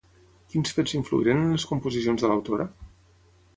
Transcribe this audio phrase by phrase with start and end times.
[0.53, 2.69] Quins fets influïren en les composicions de l'autora?